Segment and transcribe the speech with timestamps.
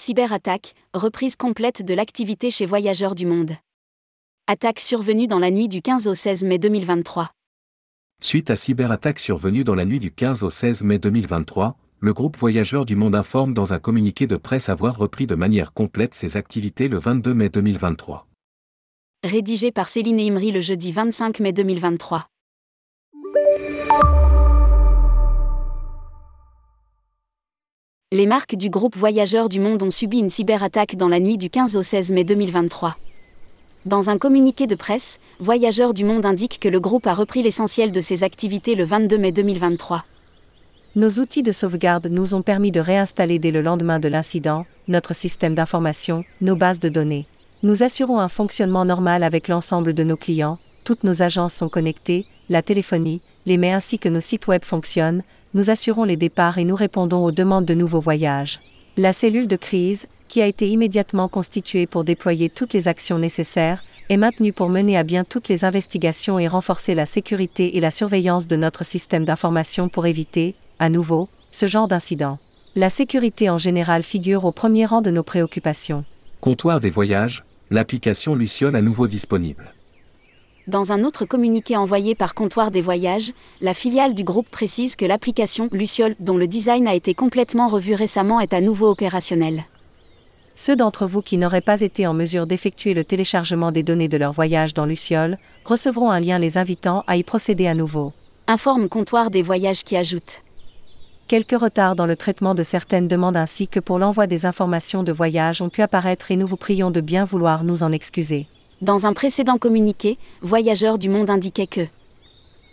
[0.00, 3.52] Cyberattaque, reprise complète de l'activité chez Voyageurs du Monde.
[4.46, 7.28] Attaque survenue dans la nuit du 15 au 16 mai 2023.
[8.22, 12.38] Suite à cyberattaque survenue dans la nuit du 15 au 16 mai 2023, le groupe
[12.38, 16.38] Voyageurs du Monde informe dans un communiqué de presse avoir repris de manière complète ses
[16.38, 18.26] activités le 22 mai 2023.
[19.22, 22.26] Rédigé par Céline Imri le jeudi 25 mai 2023.
[28.12, 31.48] Les marques du groupe Voyageurs du Monde ont subi une cyberattaque dans la nuit du
[31.48, 32.96] 15 au 16 mai 2023.
[33.86, 37.92] Dans un communiqué de presse, Voyageurs du Monde indique que le groupe a repris l'essentiel
[37.92, 40.04] de ses activités le 22 mai 2023.
[40.96, 45.14] Nos outils de sauvegarde nous ont permis de réinstaller dès le lendemain de l'incident notre
[45.14, 47.26] système d'information, nos bases de données.
[47.62, 52.26] Nous assurons un fonctionnement normal avec l'ensemble de nos clients, toutes nos agences sont connectées,
[52.48, 55.22] la téléphonie, les mails ainsi que nos sites web fonctionnent,
[55.52, 58.60] nous assurons les départs et nous répondons aux demandes de nouveaux voyages.
[58.96, 63.82] La cellule de crise, qui a été immédiatement constituée pour déployer toutes les actions nécessaires,
[64.08, 67.90] est maintenue pour mener à bien toutes les investigations et renforcer la sécurité et la
[67.90, 72.38] surveillance de notre système d'information pour éviter, à nouveau, ce genre d'incident.
[72.76, 76.04] La sécurité en général figure au premier rang de nos préoccupations.
[76.40, 79.74] Comptoir des voyages, l'application Luciole à nouveau disponible.
[80.66, 85.06] Dans un autre communiqué envoyé par Comptoir des Voyages, la filiale du groupe précise que
[85.06, 89.64] l'application Luciole, dont le design a été complètement revu récemment, est à nouveau opérationnelle.
[90.54, 94.18] Ceux d'entre vous qui n'auraient pas été en mesure d'effectuer le téléchargement des données de
[94.18, 98.12] leur voyage dans Luciole recevront un lien les invitant à y procéder à nouveau.
[98.46, 100.42] Informe Comptoir des Voyages qui ajoute.
[101.28, 105.12] Quelques retards dans le traitement de certaines demandes ainsi que pour l'envoi des informations de
[105.12, 108.46] voyage ont pu apparaître et nous vous prions de bien vouloir nous en excuser.
[108.82, 111.82] Dans un précédent communiqué, Voyageurs du Monde indiquait que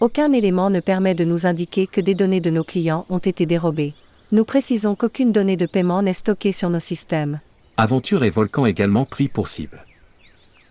[0.00, 3.46] aucun élément ne permet de nous indiquer que des données de nos clients ont été
[3.46, 3.94] dérobées.
[4.32, 7.38] Nous précisons qu'aucune donnée de paiement n'est stockée sur nos systèmes.
[7.76, 9.84] Aventure et Volcan également pris pour cible.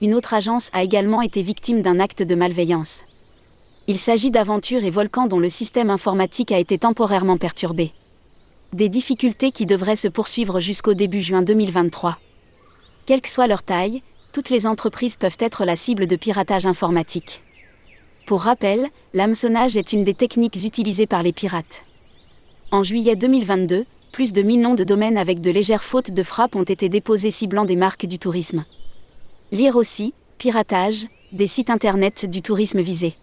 [0.00, 3.04] Une autre agence a également été victime d'un acte de malveillance.
[3.86, 7.92] Il s'agit d'Aventure et Volcan dont le système informatique a été temporairement perturbé.
[8.72, 12.18] Des difficultés qui devraient se poursuivre jusqu'au début juin 2023.
[13.04, 14.02] Quelle que soit leur taille,
[14.38, 17.42] toutes les entreprises peuvent être la cible de piratage informatique.
[18.24, 21.82] Pour rappel, l'hameçonnage est une des techniques utilisées par les pirates.
[22.70, 26.54] En juillet 2022, plus de 1000 noms de domaines avec de légères fautes de frappe
[26.54, 28.64] ont été déposés ciblant des marques du tourisme.
[29.50, 33.14] Lire aussi, piratage, des sites internet du tourisme visés.